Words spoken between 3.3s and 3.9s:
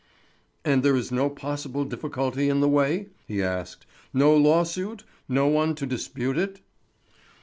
asked.